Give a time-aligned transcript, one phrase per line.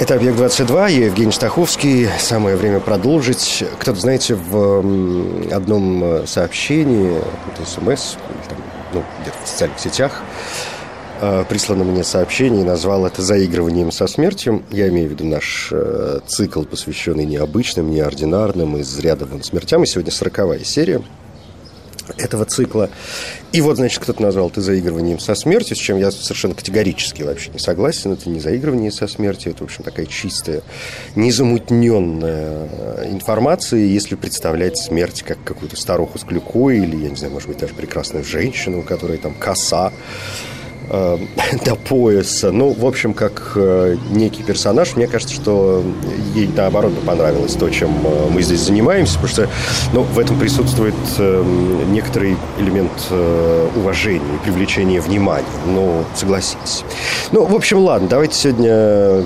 [0.00, 2.08] Это «Объект-22», я Евгений Стаховский.
[2.20, 3.64] Самое время продолжить.
[3.80, 7.18] Кто-то, знаете, в одном сообщении,
[7.52, 8.14] это смс,
[8.48, 8.58] там,
[8.94, 10.22] ну, где-то в социальных сетях,
[11.20, 14.62] э, прислано мне сообщение и назвал это заигрыванием со смертью.
[14.70, 19.82] Я имею в виду наш э, цикл, посвященный необычным, неординарным, из ряда вон смертям.
[19.82, 21.02] И сегодня сороковая серия–
[22.16, 22.90] этого цикла.
[23.52, 27.50] И вот, значит, кто-то назвал это заигрыванием со смертью, с чем я совершенно категорически вообще
[27.50, 28.12] не согласен.
[28.12, 30.62] Это не заигрывание со смертью, это, в общем, такая чистая,
[31.14, 37.48] незамутненная информация, если представлять смерть как какую-то старуху с клюкой или, я не знаю, может
[37.48, 39.92] быть, даже прекрасную женщину, у которой там коса,
[40.90, 41.18] э,
[41.64, 42.50] до пояса.
[42.50, 45.82] Ну, в общем, как э, некий персонаж, мне кажется, что
[46.34, 49.48] ей наоборот понравилось то, чем э, мы здесь занимаемся, потому что
[49.92, 51.44] ну, в этом присутствует э,
[51.90, 52.92] некоторый элемент
[53.76, 55.46] уважения и привлечения внимания.
[55.66, 56.84] Ну, согласитесь.
[57.32, 59.24] Ну, в общем, ладно, давайте сегодня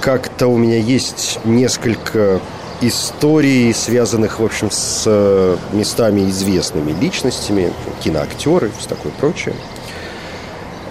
[0.00, 2.40] как-то у меня есть несколько
[2.80, 9.54] историй, связанных, в общем, с местами известными личностями, киноактеры все такое прочее.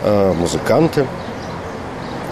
[0.02, 1.06] Э, музыканты.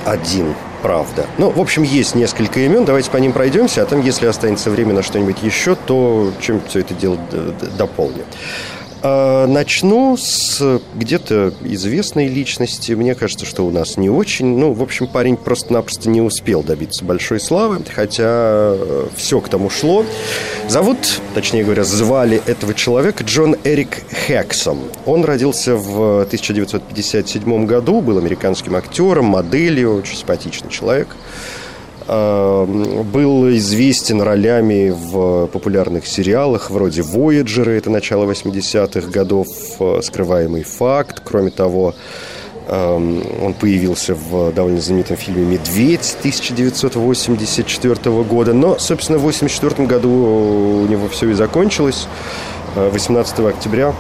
[0.06, 1.26] Один, правда.
[1.38, 4.94] Ну, в общем, есть несколько имен, давайте по ним пройдемся, а там, если останется время
[4.94, 7.18] на что-нибудь еще, то чем все это дело
[7.78, 8.24] дополним.
[9.04, 12.94] А, начну с где-то известной личности.
[12.94, 14.58] Мне кажется, что у нас не очень.
[14.58, 19.70] Ну, в общем, парень просто-напросто не успел добиться большой славы, хотя э, все к тому
[19.70, 20.06] шло.
[20.68, 24.80] Зовут, точнее говоря, звали этого человека Джон Эрик Хэксом.
[25.06, 31.08] Он родился в 1957 году, был американским актером, моделью, очень симпатичный человек.
[31.10, 31.18] Эм,
[32.08, 39.48] был известен ролями в популярных сериалах вроде «Вояджеры», это начало 80-х годов,
[39.80, 41.22] э, «Скрываемый факт».
[41.26, 41.94] Кроме того,
[42.68, 48.54] эм, он появился в довольно знаменитом фильме «Медведь» 1984 года.
[48.54, 52.08] Но, собственно, в 1984 году у него все и закончилось.
[52.76, 53.94] 18 э, октября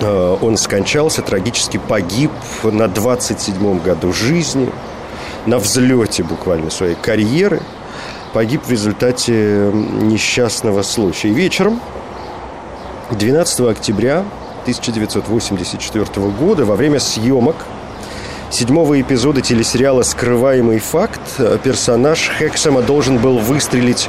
[0.00, 2.32] э, он скончался, трагически погиб
[2.64, 4.68] на 27-м году жизни–
[5.46, 7.60] на взлете буквально своей карьеры,
[8.32, 11.30] погиб в результате несчастного случая.
[11.30, 11.80] вечером
[13.10, 14.24] 12 октября
[14.62, 16.04] 1984
[16.38, 17.56] года во время съемок
[18.50, 21.20] седьмого эпизода телесериала «Скрываемый факт»
[21.62, 24.08] персонаж Хексема должен был выстрелить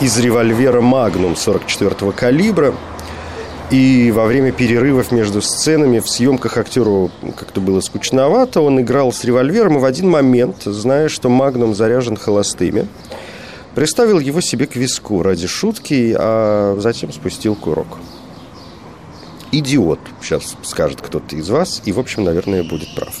[0.00, 2.74] из револьвера «Магнум» 44-го калибра–
[3.70, 8.60] и во время перерывов между сценами в съемках актеру как-то было скучновато.
[8.60, 12.86] Он играл с револьвером и в один момент, зная, что Магнум заряжен холостыми,
[13.74, 17.98] приставил его себе к виску ради шутки, а затем спустил курок.
[19.52, 23.14] Идиот, сейчас скажет кто-то из вас, и, в общем, наверное, будет прав.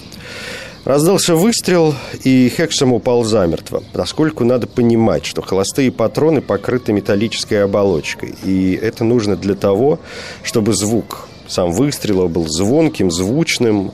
[0.84, 8.34] Раздался выстрел, и Хексом упал замертво, поскольку надо понимать, что холостые патроны покрыты металлической оболочкой.
[8.44, 9.98] И это нужно для того,
[10.42, 13.92] чтобы звук сам выстрела был звонким, звучным.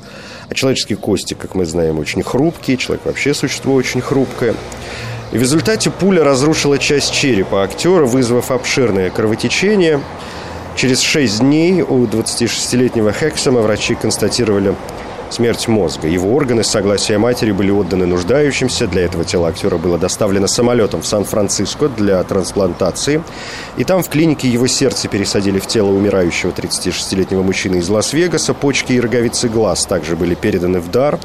[0.48, 2.76] А человеческие кости, как мы знаем, очень хрупкие.
[2.76, 4.56] Человек вообще существо очень хрупкое.
[5.30, 10.00] И в результате пуля разрушила часть черепа актера, вызвав обширное кровотечение.
[10.74, 14.74] Через шесть дней у 26-летнего Хексома врачи констатировали
[15.30, 16.08] смерть мозга.
[16.08, 18.86] Его органы с согласия матери были отданы нуждающимся.
[18.86, 23.22] Для этого тело актера было доставлено самолетом в Сан-Франциско для трансплантации.
[23.76, 28.54] И там в клинике его сердце пересадили в тело умирающего 36-летнего мужчины из Лас-Вегаса.
[28.54, 31.18] Почки и роговицы глаз также были переданы в дар.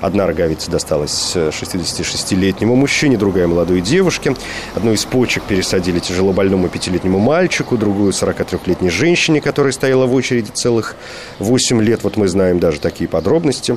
[0.00, 4.34] Одна роговица досталась 66-летнему мужчине, другая молодой девушке.
[4.74, 10.96] Одну из почек пересадили тяжелобольному пятилетнему мальчику, другую 43-летней женщине, которая стояла в очереди целых
[11.38, 12.02] 8 лет.
[12.02, 13.76] Вот мы знаем даже такие подробности подробности.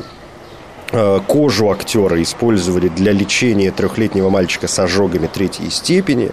[0.91, 6.31] Э, кожу актера использовали для лечения трехлетнего мальчика с ожогами третьей степени.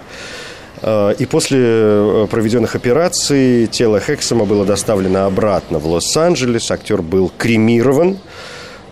[0.82, 6.70] Э, и после э, проведенных операций тело Хексома было доставлено обратно в Лос-Анджелес.
[6.70, 8.18] Актер был кремирован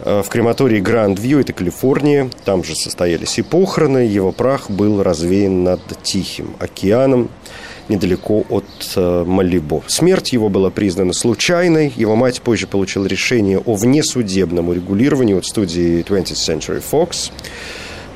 [0.03, 2.31] в крематории Гранд-Вью, это Калифорния.
[2.47, 3.99] Там же состоялись и похороны.
[3.99, 7.29] Его прах был развеян над Тихим океаном
[7.91, 8.65] недалеко от
[8.97, 9.83] э, Малибо.
[9.87, 11.93] Смерть его была признана случайной.
[11.97, 17.31] Его мать позже получила решение о внесудебном урегулировании от студии 20th Century Fox.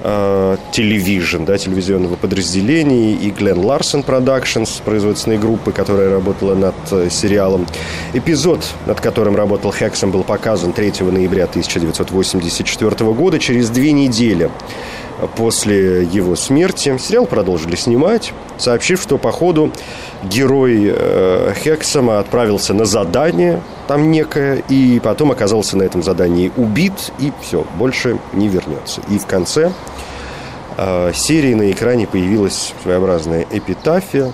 [0.02, 6.74] Television, да, телевизионного подразделения, и Glenn Larson Productions, производственной группы, которая работала над
[7.10, 7.66] сериалом.
[8.12, 14.50] Эпизод, над которым работал Хексом, был показан 3 ноября 1984 года, через две недели
[15.36, 16.96] после его смерти.
[16.98, 19.72] Сериал продолжили снимать, сообщив, что по ходу
[20.24, 27.12] герой э, Хексома отправился на задание там некое, и потом оказался на этом задании убит,
[27.18, 29.02] и все, больше не вернется.
[29.10, 29.72] И в конце
[30.76, 34.32] э, серии на экране появилась своеобразная эпитафия,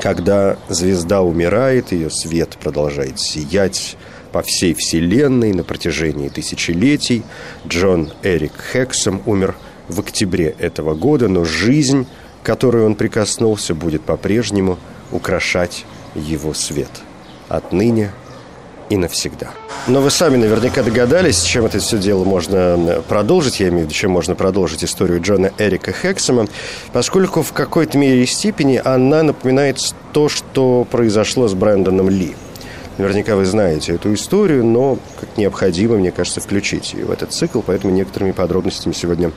[0.00, 3.96] когда звезда умирает, ее свет продолжает сиять
[4.32, 7.22] по всей вселенной на протяжении тысячелетий.
[7.68, 9.54] Джон Эрик Хексом умер
[9.92, 12.06] в октябре этого года, но жизнь,
[12.42, 14.78] к которой он прикоснулся, будет по-прежнему
[15.12, 15.84] украшать
[16.14, 16.90] его свет.
[17.48, 18.10] Отныне
[18.90, 19.50] и навсегда.
[19.86, 23.94] Но вы сами наверняка догадались, чем это все дело можно продолжить, я имею в виду,
[23.94, 26.46] чем можно продолжить историю Джона Эрика Хексома,
[26.92, 29.78] поскольку в какой-то мере и степени она напоминает
[30.12, 32.34] то, что произошло с Брэндоном Ли.
[32.98, 37.60] Наверняка вы знаете эту историю, но как необходимо, мне кажется, включить ее в этот цикл,
[37.64, 39.32] поэтому некоторыми подробностями сегодня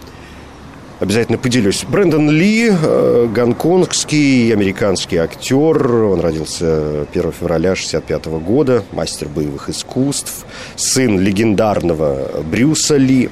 [1.00, 1.84] Обязательно поделюсь.
[1.84, 5.94] Брэндон Ли, э, гонконгский американский актер.
[5.94, 10.46] Он родился 1 февраля 1965 года, мастер боевых искусств,
[10.78, 13.30] сын легендарного Брюса Ли.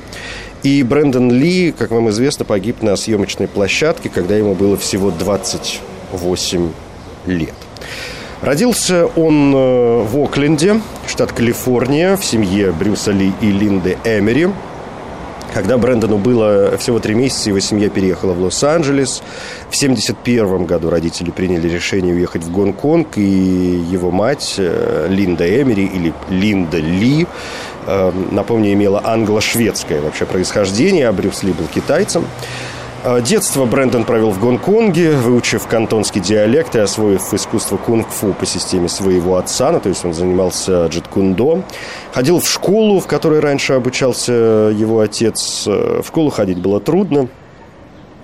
[0.63, 6.69] И Брэндон Ли, как вам известно, погиб на съемочной площадке, когда ему было всего 28
[7.27, 7.55] лет.
[8.41, 14.49] Родился он э, в Окленде, штат Калифорния, в семье Брюса Ли и Линды Эмери–
[15.53, 19.21] когда Брэндону было всего три месяца, его семья переехала в Лос-Анджелес.
[19.69, 25.85] В 1971 году родители приняли решение уехать в Гонконг, и его мать э, Линда Эмери,
[25.85, 27.27] или Линда Ли,
[27.85, 32.25] э, напомню, имела англо-шведское вообще происхождение, а Брюс Ли был китайцем.
[33.05, 38.87] А, детство Брэндон провел в Гонконге, выучив кантонский диалект и освоив искусство кунг-фу по системе
[38.87, 41.63] своего отца, ну, то есть он занимался джиткундо.
[42.13, 45.67] Ходил в школу, в которой раньше обучался его отец.
[45.67, 47.27] В школу ходить было трудно,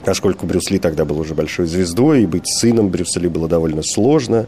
[0.06, 3.84] поскольку Брюс Ли тогда был уже большой звездой, и быть сыном Брюса Ли было довольно
[3.84, 4.48] сложно.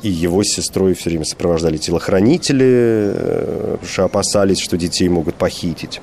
[0.00, 5.34] И его с сестрой все время сопровождали телохранители, э, потому что опасались, что детей могут
[5.34, 6.00] похитить.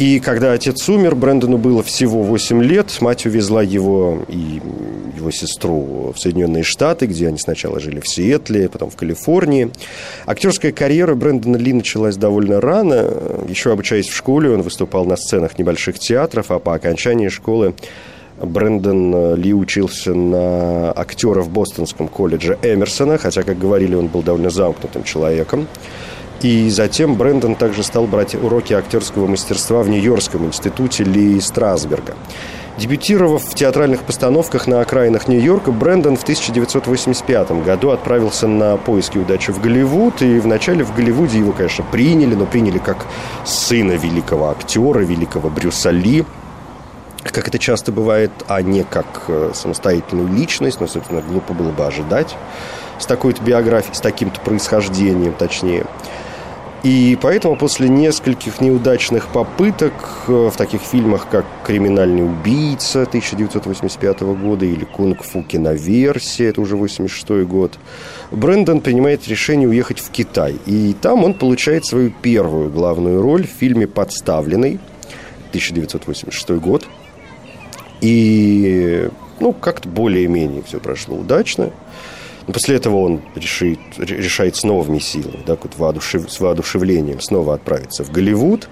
[0.00, 3.02] И когда отец умер, Брэндону было всего 8 лет.
[3.02, 4.58] Мать увезла его и
[5.14, 9.70] его сестру в Соединенные Штаты, где они сначала жили в Сиэтле, потом в Калифорнии.
[10.24, 13.10] Актерская карьера Брэндона Ли началась довольно рано.
[13.46, 17.74] Еще обучаясь в школе, он выступал на сценах небольших театров, а по окончании школы
[18.42, 24.48] Брэндон Ли учился на актера в Бостонском колледже Эмерсона, хотя, как говорили, он был довольно
[24.48, 25.68] замкнутым человеком.
[26.42, 32.16] И затем Брэндон также стал брать уроки актерского мастерства в Нью-Йоркском институте Ли Страсберга.
[32.78, 39.52] Дебютировав в театральных постановках на окраинах Нью-Йорка, Брэндон в 1985 году отправился на поиски удачи
[39.52, 40.22] в Голливуд.
[40.22, 43.04] И вначале в Голливуде его, конечно, приняли, но приняли как
[43.44, 46.24] сына великого актера, великого Брюса Ли
[47.22, 51.86] как это часто бывает, а не как э, самостоятельную личность, но, собственно, глупо было бы
[51.86, 52.34] ожидать
[52.98, 55.84] с такой-то биографией, с таким-то происхождением, точнее.
[56.82, 59.92] И поэтому после нескольких неудачных попыток
[60.28, 67.46] э, в таких фильмах, как «Криминальный убийца» 1985 года или «Кунг-фу киноверсия», это уже 86
[67.46, 67.78] год,
[68.30, 70.56] Брэндон принимает решение уехать в Китай.
[70.64, 74.80] И там он получает свою первую главную роль в фильме «Подставленный»
[75.50, 76.86] 1986 год.
[78.00, 81.72] И, ну, как-то более-менее все прошло удачно.
[82.50, 88.02] Но после этого он решит, решает с новыми силами, да, воодушев, с воодушевлением снова отправиться
[88.02, 88.68] в Голливуд,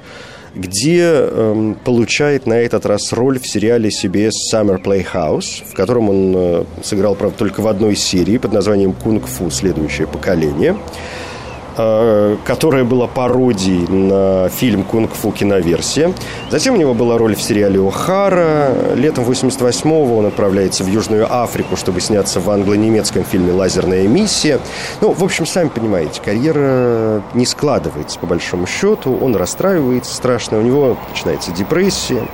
[0.52, 6.34] где эм, получает на этот раз роль в сериале CBS Summer Playhouse, в котором он
[6.36, 9.48] э, сыграл, правда, только в одной серии под названием «Кунг-фу.
[9.48, 10.76] Следующее поколение».
[11.80, 16.12] Э, которая была пародией на фильм «Кунг-фу» киноверсия.
[16.50, 18.96] Затем у него была роль в сериале «О'Хара».
[18.96, 24.58] Летом 88-го он отправляется в Южную Африку, чтобы сняться в англо-немецком фильме «Лазерная миссия».
[25.00, 29.16] Ну, в общем, сами понимаете, карьера не складывается по большому счету.
[29.20, 32.26] Он расстраивается страшно, у него начинается депрессия.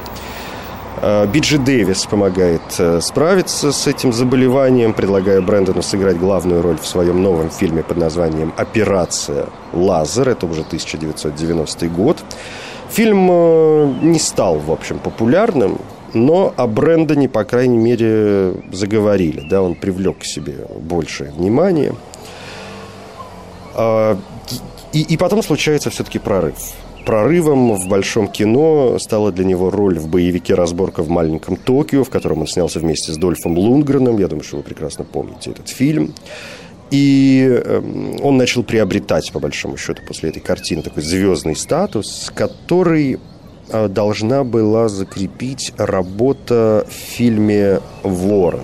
[1.03, 6.87] Э, Биджи Дэвис помогает э, справиться с этим заболеванием, предлагая Брэндону сыграть главную роль в
[6.87, 10.29] своем новом фильме под названием «Операция Лазер».
[10.29, 12.19] Это уже 1990 год.
[12.91, 15.79] Фильм э, не стал, в общем, популярным,
[16.13, 19.41] но о Брэндоне, по крайней мере, заговорили.
[19.49, 21.95] Да, он привлек к себе большее внимание.
[24.93, 26.55] И, и потом случается все-таки прорыв.
[27.05, 32.11] Прорывом в большом кино стала для него роль в боевике «Разборка в маленьком Токио», в
[32.11, 34.19] котором он снялся вместе с Дольфом Лунгреном.
[34.19, 36.15] Я думаю, что вы прекрасно помните этот фильм.
[36.91, 43.19] И эм, он начал приобретать, по большому счету, после этой картины такой звездный статус, который
[43.69, 48.63] э, должна была закрепить работа в фильме «Ворон».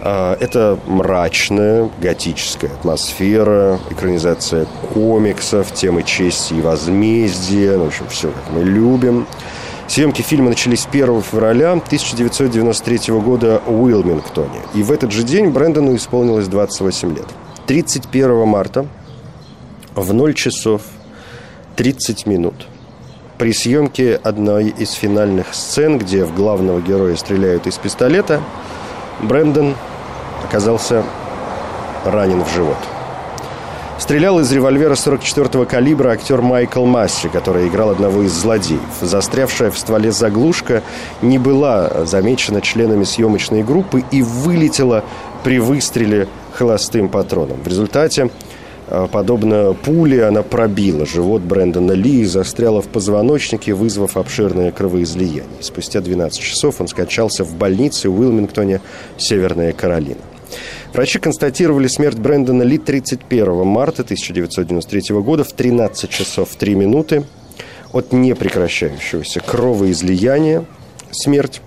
[0.00, 8.52] А, это мрачная готическая атмосфера, экранизация комиксов, темы чести и возмездия, в общем, все, как
[8.52, 9.26] мы любим.
[9.88, 14.60] Съемки фильма начались 1 февраля 1993 года в Уилмингтоне.
[14.74, 17.26] И в этот же день Брэндону исполнилось 28 лет.
[17.66, 18.86] 31 марта
[19.94, 20.82] в 0 часов
[21.76, 22.66] 30 минут
[23.38, 28.40] при съемке одной из финальных сцен, где в главного героя стреляют из пистолета–
[29.20, 29.74] Брэндон
[30.44, 31.04] оказался
[32.04, 32.76] ранен в живот.
[33.98, 38.80] Стрелял из револьвера 44-го калибра актер Майкл Масси, который играл одного из злодеев.
[39.00, 40.82] Застрявшая в стволе заглушка
[41.22, 45.02] не была замечена членами съемочной группы и вылетела
[45.42, 47.58] при выстреле холостым патроном.
[47.62, 48.30] В результате
[48.86, 55.44] подобно пуле, она пробила живот Брэндона Ли и застряла в позвоночнике, вызвав обширное кровоизлияние.
[55.60, 58.80] Спустя 12 часов он скончался в больнице в Уилмингтоне,
[59.16, 60.20] Северная Каролина.
[60.92, 67.24] Врачи констатировали смерть Брэндона Ли 31 марта 1993 года в 13 часов 3 минуты
[67.92, 70.64] от непрекращающегося кровоизлияния.
[71.10, 71.60] Смерть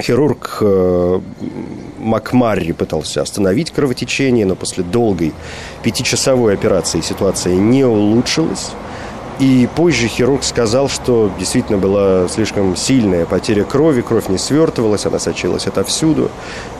[0.00, 1.20] Хирург э,
[1.98, 5.32] Макмарри пытался остановить кровотечение, но после долгой
[5.82, 8.70] пятичасовой операции ситуация не улучшилась.
[9.38, 15.18] И позже хирург сказал, что действительно была слишком сильная потеря крови, кровь не свертывалась, она
[15.18, 16.30] сочилась отовсюду.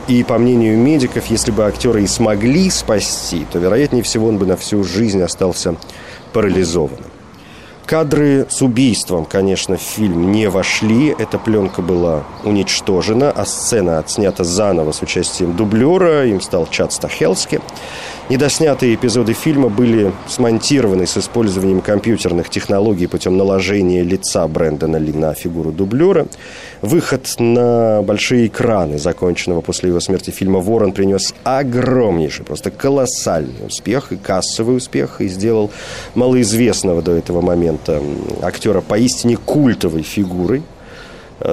[0.09, 4.47] И по мнению медиков, если бы актера и смогли спасти, то, вероятнее всего, он бы
[4.47, 5.77] на всю жизнь остался
[6.33, 7.16] парализованным.
[7.87, 11.15] Кадры с убийством, конечно, в фильм не вошли.
[11.17, 16.27] Эта пленка была уничтожена, а сцена отснята заново с участием дублера.
[16.27, 17.61] Им стал Чад Стахелски.
[18.29, 25.33] Недоснятые эпизоды фильма были смонтированы с использованием компьютерных технологий путем наложения лица Брэндона Ли на
[25.33, 26.27] фигуру дублера.
[26.83, 34.11] Выход на большие экраны законченного после его смерти фильма «Ворон» принес огромнейший, просто колоссальный успех
[34.11, 35.71] и кассовый успех, и сделал
[36.17, 38.03] малоизвестного до этого момента
[38.43, 40.65] актера поистине культовой фигурой–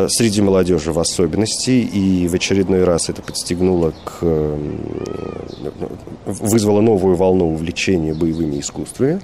[0.07, 4.19] среди молодежи в особенности, и в очередной раз это подстегнуло к...
[4.21, 4.57] Э,
[6.25, 9.19] вызвало новую волну увлечения боевыми искусствами.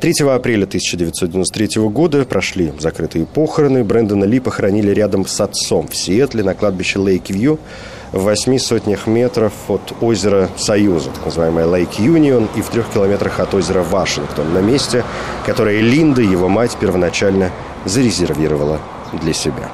[0.00, 3.82] 3 апреля 1993 года прошли закрытые похороны.
[3.82, 7.58] Брэндона Ли похоронили рядом с отцом в Сиэтле на кладбище Лейк-Вью
[8.12, 13.40] в восьми сотнях метров от озера Союза, так называемое Лейк Юнион, и в трех километрах
[13.40, 15.02] от озера Вашингтон, на месте,
[15.46, 17.50] которое Линда, его мать, первоначально
[17.86, 18.80] зарезервировала
[19.18, 19.72] для себя.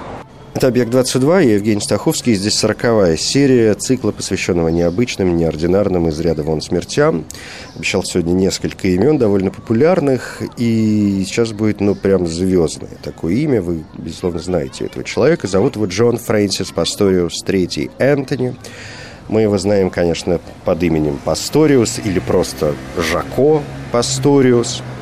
[0.55, 2.35] Это «Объект-22», я Евгений Стаховский.
[2.35, 7.25] Здесь сороковая серия цикла, посвященного необычным, неординарным, из ряда вон смертям.
[7.75, 13.63] Обещал сегодня несколько имен, довольно популярных, и сейчас будет, ну, прям звездное такое имя.
[13.63, 15.47] Вы, безусловно, знаете этого человека.
[15.47, 18.55] Зовут его Джон Фрэнсис Пасториус III Энтони.
[19.29, 24.83] Мы его знаем, конечно, под именем Пасториус или просто Жако Пасториус–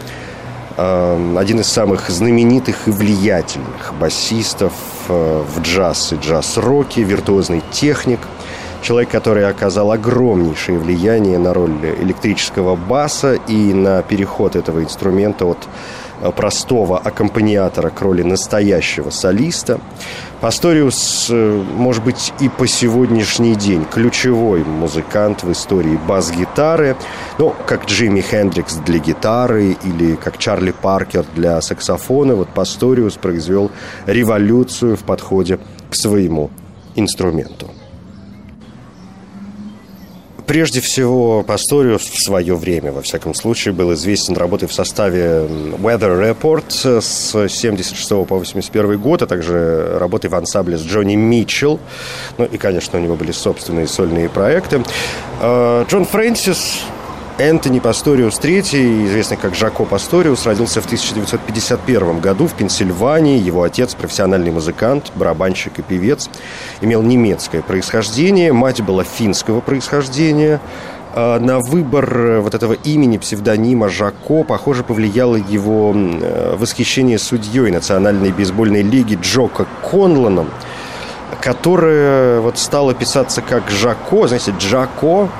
[0.80, 4.72] один из самых знаменитых и влиятельных басистов
[5.08, 8.20] э, в джаз и джаз-роке, виртуозный техник,
[8.82, 15.58] человек, который оказал огромнейшее влияние на роль электрического баса и на переход этого инструмента от
[16.36, 19.80] простого аккомпаниатора к роли настоящего солиста.
[20.40, 26.96] Пасториус, э, может быть, и по сегодняшний день ключевой музыкант в истории бас-гитары,
[27.38, 32.34] ну, как Джимми Хендрикс для гитары или как Чарли Паркер для саксофона.
[32.34, 33.70] Вот Пасториус произвел
[34.06, 35.58] революцию в подходе
[35.90, 36.50] к своему
[36.94, 37.70] инструменту.
[40.50, 45.46] Прежде всего, Пасториус в свое время, во всяком случае, был известен работой в составе
[45.78, 51.78] Weather Report с 76 по 81 год, а также работой в ансамбле с Джонни Митчелл.
[52.36, 54.82] Ну и, конечно, у него были собственные сольные проекты.
[55.40, 56.80] А, Джон Фрэнсис
[57.40, 63.38] Энтони Пасториус III, известный как Жако Пасториус, родился в 1951 году в Пенсильвании.
[63.38, 66.28] Его отец– профессиональный музыкант, барабанщик и певец.
[66.82, 70.60] Имел немецкое происхождение, мать была финского происхождения.
[71.14, 77.70] А на выбор э, вот этого имени, псевдонима Жако, похоже, повлияло его э, восхищение судьей
[77.70, 80.50] Национальной бейсбольной лиги Джока Конланом,
[81.40, 85.30] которое вот стало писаться как Жако, знаете, Джако–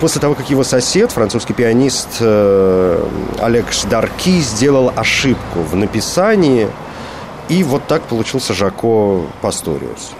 [0.00, 3.08] после того, как его сосед, французский пианист э,
[3.40, 6.68] Алекс Дарки, сделал ошибку в написании,
[7.48, 10.12] и вот так получился Жако Пасториус.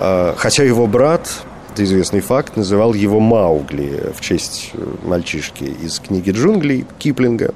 [0.00, 1.28] Э, хотя его брат,
[1.72, 4.72] это известный факт, называл его Маугли в честь
[5.04, 7.54] мальчишки из книги «Джунглей» Киплинга,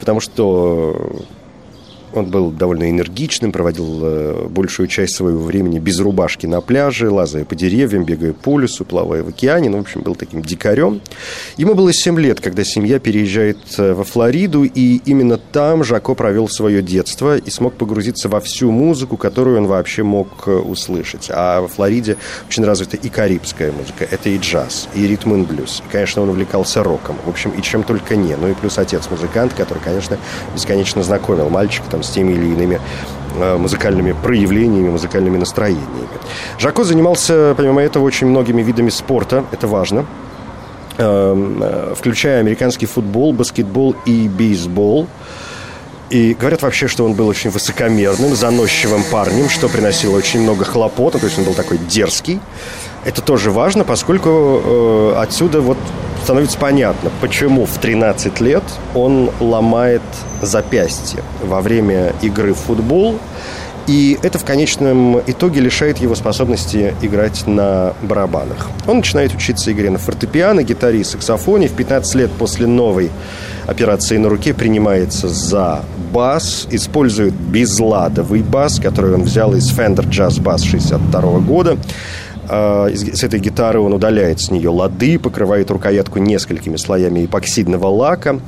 [0.00, 1.24] потому что
[2.14, 7.44] он был довольно энергичным, проводил э, большую часть своего времени без рубашки на пляже, лазая
[7.44, 9.68] по деревьям, бегая по лесу, плавая в океане.
[9.68, 11.00] Ну, в общем, был таким дикарем.
[11.56, 16.48] Ему было 7 лет, когда семья переезжает э, во Флориду, и именно там Жако провел
[16.48, 21.30] свое детство и смог погрузиться во всю музыку, которую он вообще мог э, услышать.
[21.30, 22.16] А во Флориде
[22.48, 25.82] очень развита и карибская музыка, это и джаз, и ритм и блюз.
[25.86, 27.16] И, конечно, он увлекался роком.
[27.24, 28.36] В общем, и чем только не.
[28.36, 30.18] Ну и плюс отец музыкант, который, конечно,
[30.54, 32.80] бесконечно знакомил мальчика там с теми или иными
[33.38, 36.08] э, музыкальными проявлениями, музыкальными настроениями.
[36.58, 40.06] Жако занимался, помимо этого, очень многими видами спорта, это важно,
[40.98, 45.08] эм, э, включая американский футбол, баскетбол и бейсбол.
[46.10, 51.14] И говорят вообще, что он был очень высокомерным, заносчивым парнем, что приносило очень много хлопот,
[51.14, 52.40] то есть он был такой дерзкий.
[53.04, 55.78] Это тоже важно, поскольку э, отсюда вот
[56.24, 58.62] становится понятно, почему в 13 лет
[58.94, 60.00] он ломает
[60.40, 63.18] запястье во время игры в футбол.
[63.86, 68.70] И это в конечном итоге лишает его способности играть на барабанах.
[68.86, 71.68] Он начинает учиться игре на фортепиано, гитаре и саксофоне.
[71.68, 73.10] В 15 лет после новой
[73.66, 80.42] операции на руке принимается за бас, использует безладовый бас, который он взял из Fender Jazz
[80.42, 81.76] Bass 62 года.
[82.48, 88.40] А, с этой гитары он удаляет с нее лады, покрывает рукоятку несколькими слоями эпоксидного лака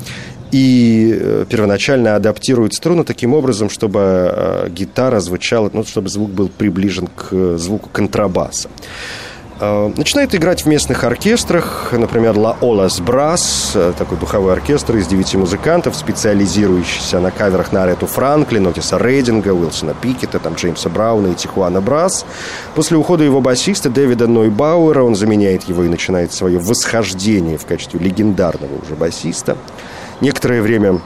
[0.53, 6.49] и э, первоначально адаптирует струны таким образом, чтобы э, гитара звучала, ну, чтобы звук был
[6.49, 8.69] приближен к э, звуку контрабаса.
[9.59, 15.39] Э, начинает играть в местных оркестрах, например, La Olas Brass, такой духовой оркестр из девяти
[15.39, 21.35] музыкантов, специализирующийся на каверах на Арету Франклин, Отиса Рейдинга, Уилсона Пикета, там, Джеймса Брауна и
[21.35, 22.27] Тихуана Брас.
[22.75, 27.99] После ухода его басиста Дэвида Нойбауэра он заменяет его и начинает свое восхождение в качестве
[27.99, 29.57] легендарного уже басиста.
[30.21, 31.01] Некоторое время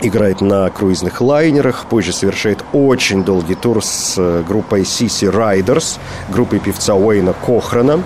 [0.00, 6.58] играет на круизных лайнерах, позже совершает очень долгий тур с э, группой CC Riders, группой
[6.58, 8.02] певца Уэйна Кохрана.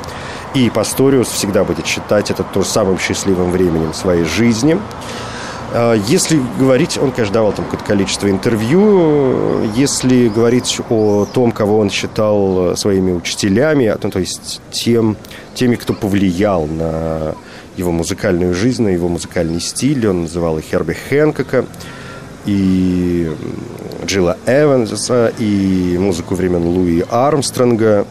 [0.54, 4.78] И Пасториус всегда будет считать этот тур самым счастливым временем своей жизни.
[5.72, 9.62] А, если говорить, он, конечно, давал там какое-то количество интервью.
[9.74, 15.16] Если говорить о том, кого он считал своими учителями, ну, то есть тем,
[15.54, 17.34] теми, кто повлиял на
[17.80, 20.06] его музыкальную жизнь, на его музыкальный стиль.
[20.06, 21.64] Он называл и Херби Хэнкока,
[22.46, 23.30] и
[24.04, 28.06] Джилла Эванса, и музыку времен Луи Армстронга.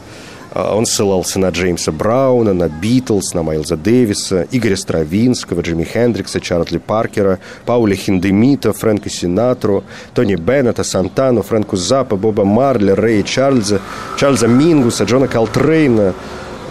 [0.52, 6.40] А, он ссылался на Джеймса Брауна, на Битлз, на Майлза Дэвиса, Игоря Стравинского, Джимми Хендрикса,
[6.42, 9.84] Чарли Паркера, Пауля Хиндемита, Фрэнка Синатру,
[10.16, 13.82] Тони Беннета, Сантану, Фрэнку Запа, Боба Марли, Рэя Чарльза,
[14.18, 16.16] Чарльза Мингуса, Джона Колтрейна,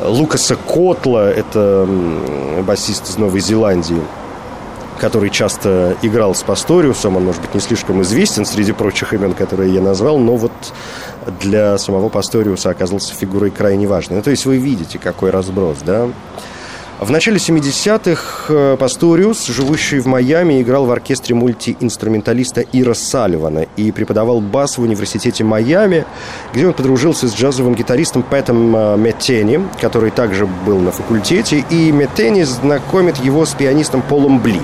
[0.01, 1.89] Лукаса Котла, это
[2.67, 4.01] басист из Новой Зеландии,
[4.99, 7.17] который часто играл с Пасториусом.
[7.17, 10.53] Он, может быть, не слишком известен среди прочих имен, которые я назвал, но вот
[11.41, 14.19] для самого Пасториуса оказался фигурой крайне важной.
[14.19, 16.09] Ну, то есть вы видите, какой разброс, да?
[17.01, 23.93] В начале 70-х э, Пасториус, живущий в Майами, играл в оркестре мультиинструменталиста Ира Салливана и
[23.93, 26.05] преподавал бас в университете Майами,
[26.53, 31.93] где он подружился с джазовым гитаристом Пэтом э, Меттени, который также был на факультете, и
[31.93, 34.61] Меттени знакомит его с пианистом Полом Бли.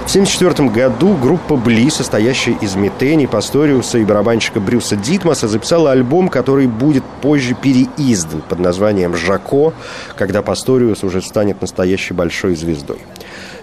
[0.00, 6.28] В 1974 году группа Бли, состоящая из Меттени, Пасториуса и барабанщика Брюса Дитмаса, записала альбом,
[6.28, 9.72] который будет позже переиздан под названием «Жако»,
[10.16, 12.98] когда Пасториус уже станет настоящей большой звездой.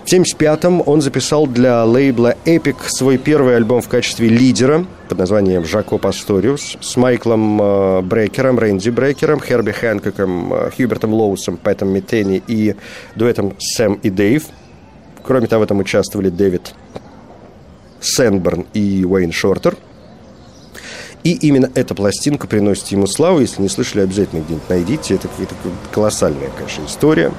[0.06, 5.66] В 1975-м он записал для лейбла Epic свой первый альбом в качестве лидера под названием
[5.66, 12.42] «Жако Пасториус» с Майклом э, Брейкером, Рэнди Брейкером, Херби Хэнкоком, э, Хьюбертом Лоусом, Пэтом Миттени
[12.48, 12.76] и
[13.16, 14.46] дуэтом Сэм и Дэйв.
[15.24, 16.74] Кроме того, там участвовали Дэвид
[18.00, 19.76] Сенберн и Уэйн Шортер.
[21.26, 23.42] И именно эта пластинка приносит ему славу.
[23.42, 25.16] Если не слышали, обязательно где-нибудь найдите.
[25.16, 25.54] Это, это
[25.92, 27.34] колоссальная, конечно, история.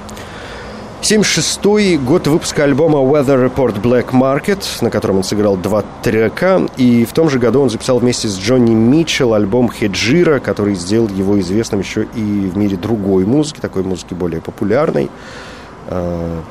[1.01, 6.67] 76-й год выпуска альбома Weather Report Black Market, на котором он сыграл два трека.
[6.75, 11.07] И в том же году он записал вместе с Джонни Митчелл альбом Хеджира, который сделал
[11.07, 15.09] его известным еще и в мире другой музыки, такой музыки более популярной.
[15.87, 16.41] А,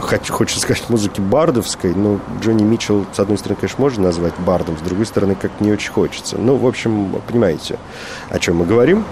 [0.00, 4.80] хочется сказать музыки бардовской, но Джонни Митчелл, с одной стороны, конечно, можно назвать бардом, с
[4.80, 6.38] другой стороны, как не очень хочется.
[6.38, 7.78] Ну, в общем, понимаете,
[8.30, 9.04] о чем мы говорим.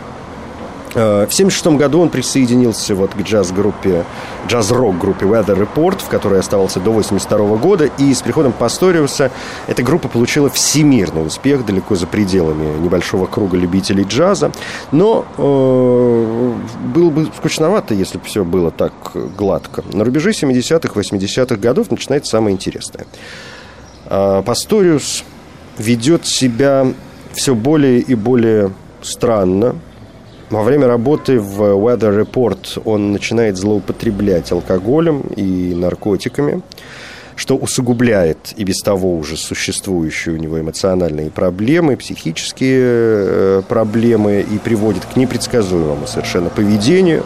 [0.95, 4.05] Э, в 1976 году он присоединился вот к джаз-группе,
[4.47, 9.31] джаз-рок группе Weather Report, в которой оставался до 1982 года, и с приходом Пасториуса
[9.67, 14.53] эта группа получила всемирный успех далеко за пределами небольшого круга любителей джаза,
[14.91, 16.55] но э,
[16.95, 18.93] было бы скучновато, если бы все было так
[19.37, 19.83] гладко.
[19.93, 23.07] На рубеже 70-х, 80-х годов начинается самое интересное.
[24.07, 25.25] Э, Пасториус
[25.79, 26.87] ведет себя
[27.33, 29.77] все более и более странно,
[30.53, 36.61] во время работы в Weather Report он начинает злоупотреблять алкоголем и наркотиками,
[37.37, 44.59] что усугубляет и без того уже существующие у него эмоциональные проблемы, психические э, проблемы и
[44.59, 47.25] приводит к непредсказуемому совершенно поведению.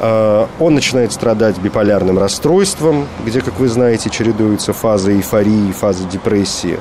[0.00, 6.04] Э, он начинает страдать биполярным расстройством, где, как вы знаете, чередуются фазы эйфории и фазы
[6.04, 6.78] депрессии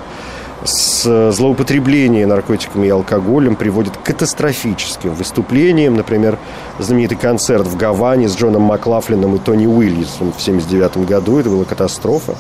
[0.64, 5.96] с злоупотребление наркотиками и алкоголем приводит к катастрофическим выступлениям.
[5.96, 6.38] Например,
[6.80, 11.40] знаменитый концерт в Гаване с Джоном Маклафлином и Тони Уильямсом в 1979 году.
[11.40, 12.36] Это была катастрофа.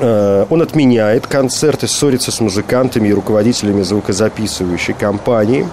[0.00, 5.68] Э, он отменяет концерты, ссорится с музыкантами и руководителями звукозаписывающей компании.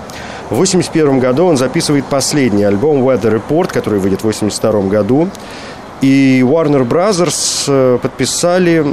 [0.49, 5.29] В 1981 году он записывает последний альбом Weather Report, который выйдет в 1982 году.
[6.05, 8.85] И Warner Brothers э, подписали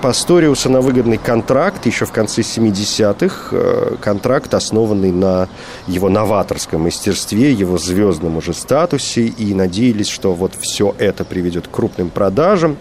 [0.00, 3.48] Пасториуса на выгодный контракт еще в конце 70-х.
[3.50, 5.48] Э, контракт, основанный на
[5.88, 9.22] его новаторском мастерстве, его звездном уже статусе.
[9.22, 12.76] И надеялись, что вот все это приведет к крупным продажам.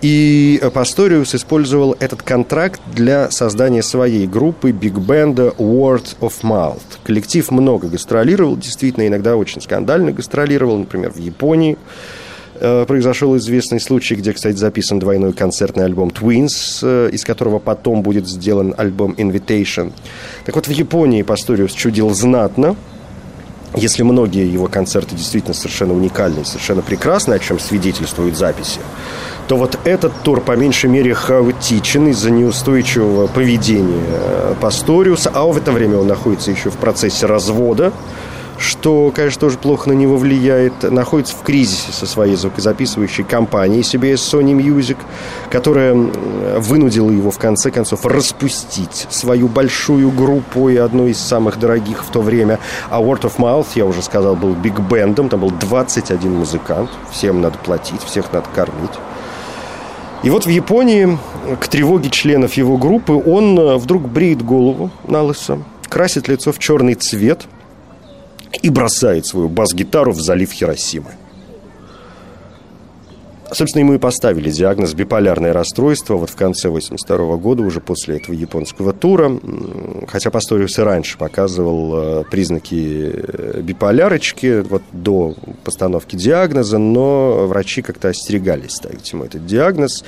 [0.00, 6.80] И Пасториус использовал этот контракт для создания своей группы Band Word of Mouth.
[7.04, 11.76] Коллектив много гастролировал, действительно, иногда очень скандально гастролировал, например, в Японии.
[12.64, 18.02] Э, произошел известный случай, где, кстати, записан двойной концертный альбом Twins, э, из которого потом
[18.02, 19.92] будет сделан альбом Invitation.
[20.44, 22.76] Так вот, в Японии Пасториус чудил знатно,
[23.74, 28.78] если многие его концерты действительно совершенно уникальные, совершенно прекрасные, о чем свидетельствуют записи,
[29.48, 35.56] то вот этот тур по меньшей мере хаотичен из-за неустойчивого поведения э, Пасториуса, а в
[35.56, 37.92] это время он находится еще в процессе развода,
[38.58, 44.14] что, конечно, тоже плохо на него влияет, находится в кризисе со своей звукозаписывающей компанией CBS
[44.14, 44.96] Sony Music,
[45.50, 52.04] которая вынудила его, в конце концов, распустить свою большую группу и одну из самых дорогих
[52.04, 52.58] в то время.
[52.90, 57.58] А Word of Mouth, я уже сказал, был биг-бендом, там был 21 музыкант, всем надо
[57.58, 58.92] платить, всех надо кормить.
[60.22, 61.18] И вот в Японии,
[61.58, 66.60] к тревоге членов его группы, он э, вдруг бреет голову на лысо, красит лицо в
[66.60, 67.46] черный цвет–
[68.60, 71.12] и бросает свою бас-гитару в залив Хиросимы.
[73.52, 78.34] Собственно, ему и поставили диагноз биполярное расстройство вот в конце 82 года, уже после этого
[78.34, 79.38] японского тура.
[80.08, 85.34] Хотя Пасториус и раньше показывал э, признаки э, биполярочки вот до
[85.64, 90.02] постановки диагноза, но врачи как-то остерегались ставить ему этот диагноз,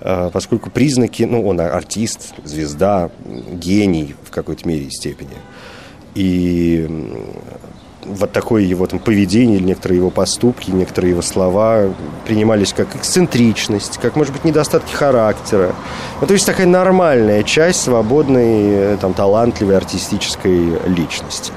[0.00, 3.10] э, поскольку признаки, ну, он артист, звезда,
[3.52, 5.36] гений в какой-то мере и степени.
[6.14, 6.88] И
[8.08, 11.90] вот такое его там поведение некоторые его поступки, некоторые его слова
[12.24, 15.74] принимались как эксцентричность, как, может быть, недостатки характера.
[16.20, 21.52] Ну, то есть такая нормальная часть свободной, э, там, талантливой артистической личности.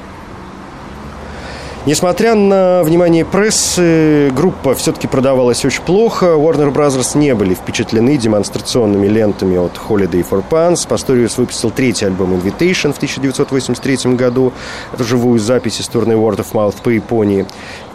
[1.85, 6.25] Несмотря на внимание прессы, группа все-таки продавалась очень плохо.
[6.25, 10.85] Warner Brothers не были впечатлены демонстрационными лентами от Holiday for Pants.
[10.87, 14.51] Пасториус выпустил третий альбом Invitation в 1983 году.
[14.93, 17.45] Это живую запись из турне Word of Mouth по Японии.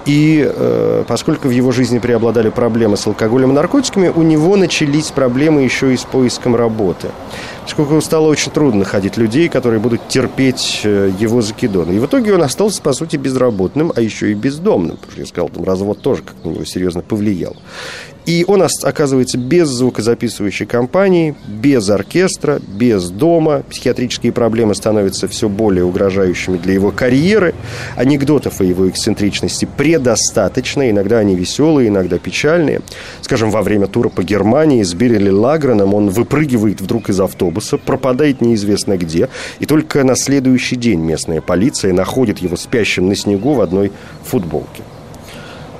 [0.06, 5.10] И э, поскольку в его жизни преобладали проблемы с алкоголем и наркотиками, у него начались
[5.10, 7.08] проблемы еще и с поиском работы.
[7.62, 11.92] Поскольку стало очень трудно находить людей, которые будут терпеть э, его закидоны.
[11.92, 14.96] И в итоге он остался, по сути, безработным, а еще и бездомным.
[14.96, 17.56] Потому что я сказал, там развод тоже как на него серьезно повлиял.
[18.26, 23.62] И он оказывается без звукозаписывающей компании, без оркестра, без дома.
[23.68, 27.54] Психиатрические проблемы становятся все более угрожающими для его карьеры.
[27.96, 30.90] Анекдотов о его эксцентричности предостаточно.
[30.90, 32.80] Иногда они веселые, иногда печальные.
[33.20, 38.40] Скажем, во время тура по Германии с Бирли Лаграном он выпрыгивает вдруг из автобуса, пропадает
[38.40, 39.28] неизвестно где.
[39.58, 43.92] И только на следующий день местная полиция находит его спящим на снегу в одной
[44.24, 44.82] футболке.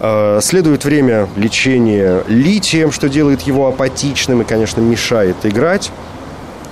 [0.06, 5.90] Э, следует время лечения литием, что делает его апатичным и, конечно, мешает играть.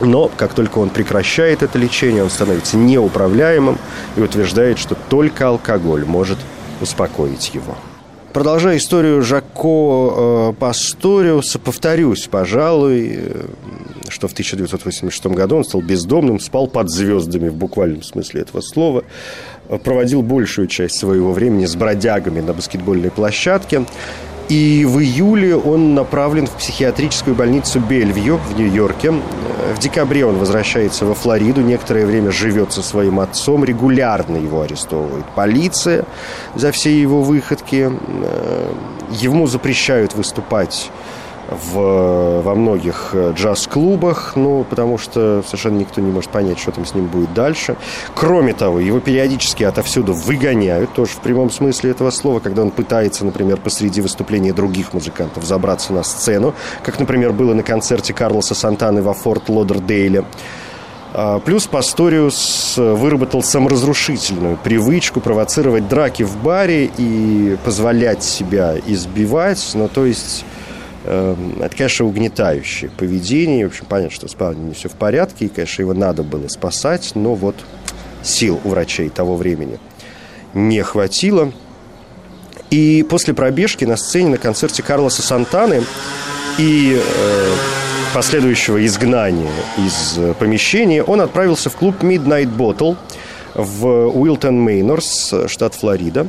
[0.01, 3.79] Но как только он прекращает это лечение, он становится неуправляемым
[4.16, 6.37] и утверждает, что только алкоголь может
[6.83, 7.75] успокоить его.
[8.35, 13.47] Продолжая историю Жако э, Пасториуса, повторюсь, пожалуй, э,
[14.09, 19.05] что в 1986 году он стал бездомным, спал под звездами в буквальном смысле этого слова,
[19.79, 23.85] проводил большую часть своего времени с бродягами на баскетбольной площадке.
[24.49, 29.13] И в июле он направлен в психиатрическую больницу Бельвью в Нью-Йорке.
[29.13, 35.25] В декабре он возвращается во Флориду, некоторое время живет со своим отцом, регулярно его арестовывает
[35.35, 36.05] полиция
[36.55, 37.91] за все его выходки.
[39.11, 40.91] Ему запрещают выступать
[41.55, 46.87] в, во многих э, джаз-клубах, ну, потому что совершенно никто не может понять, что там
[46.87, 47.77] с ним будет дальше.
[48.15, 53.25] Кроме того, его периодически отовсюду выгоняют, тоже в прямом смысле этого слова, когда он пытается,
[53.25, 59.03] например, посреди выступления других музыкантов забраться на сцену, как, например, было на концерте Карлоса Сантаны
[59.03, 60.25] во Форт Лодердейле.
[61.15, 69.73] А, плюс Пасториус выработал саморазрушительную привычку провоцировать драки в баре и позволять себя избивать.
[69.75, 70.45] Ну, то есть
[71.05, 73.67] Эм, это, конечно, угнетающее поведение.
[73.67, 76.47] В общем, понятно, что с парнем не все в порядке, и, конечно, его надо было
[76.49, 77.57] спасать, но вот
[78.23, 79.79] сил у врачей того времени
[80.55, 81.53] не хватило.
[82.71, 85.83] И после пробежки на сцене на концерте Карлоса Сантаны
[86.59, 87.55] и э,
[88.15, 92.97] последующего изгнания из э, помещения он отправился в клуб Midnight Bottle
[93.55, 96.29] в Уилтон Мейнорс, штат Флорида.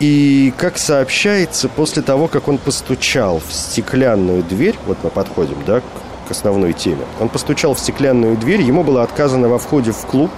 [0.00, 5.82] И, как сообщается, после того, как он постучал в стеклянную дверь, вот мы подходим, да,
[6.28, 10.30] к основной теме, он постучал в стеклянную дверь, ему было отказано во входе в клуб,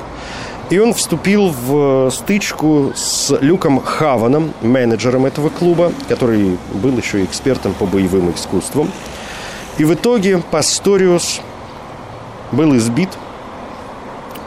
[0.69, 7.73] и он вступил в стычку с Люком Хаваном, менеджером этого клуба, который был еще экспертом
[7.73, 8.91] по боевым искусствам.
[9.79, 11.41] И в итоге Пасториус
[12.53, 13.11] был избит–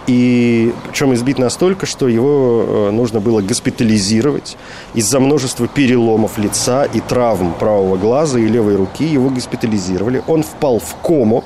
[0.09, 4.57] и причем избит настолько, что его э, нужно было госпитализировать
[4.95, 9.05] из-за множества переломов лица и травм правого глаза и левой руки.
[9.05, 10.23] Его госпитализировали.
[10.25, 11.43] Он впал в кому.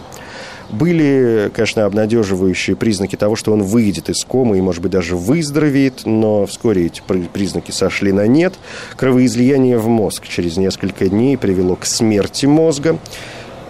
[0.70, 6.04] Были, конечно, обнадеживающие признаки того, что он выйдет из комы и, может быть, даже выздоровеет,
[6.06, 7.02] но вскоре эти
[7.34, 8.54] признаки сошли на нет.
[8.96, 12.98] Кровоизлияние в мозг через несколько дней привело к смерти мозга.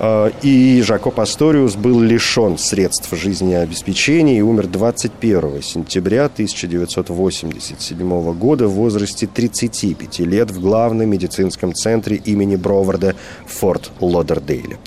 [0.05, 8.73] А, и Жако Пасториус был лишен средств жизнеобеспечения и умер 21 сентября 1987 года в
[8.73, 14.77] возрасте 35 лет в главном медицинском центре имени Броварда Форт Лодердейле.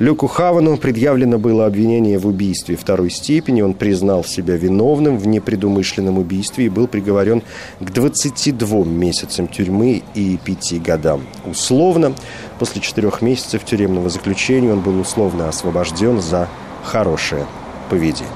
[0.00, 3.62] Люку Хавану предъявлено было обвинение в убийстве второй степени.
[3.62, 7.42] Он признал себя виновным в непредумышленном убийстве и был приговорен
[7.78, 12.14] к 22 месяцам тюрьмы и 5 годам условно.
[12.58, 16.48] После четырех месяцев тюремного заключения он был условно освобожден за
[16.82, 17.46] хорошее
[17.88, 18.28] поведение.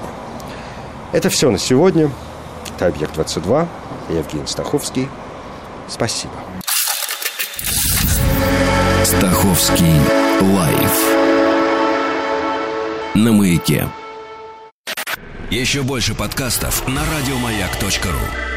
[1.11, 2.09] Это все на сегодня.
[2.75, 3.67] Это «Объект-22».
[4.09, 5.09] Я Евгений Стаховский.
[5.89, 6.33] Спасибо.
[9.03, 9.99] Стаховский
[10.55, 11.18] лайф
[13.15, 13.87] на маяке.
[15.49, 18.48] Еще больше подкастов на радиомаяк.ру.